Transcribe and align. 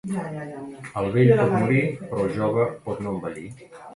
El 1.01 1.09
vell 1.17 1.29
pot 1.41 1.51
morir, 1.57 1.83
però 2.05 2.25
el 2.29 2.33
jove 2.39 2.67
pot 2.87 3.03
no 3.05 3.15
envellir. 3.17 3.47